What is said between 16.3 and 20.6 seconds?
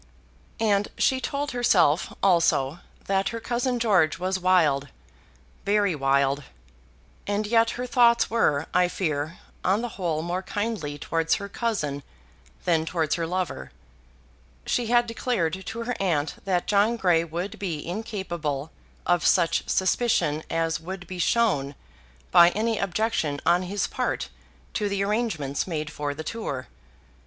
that John Grey would be incapable of such suspicion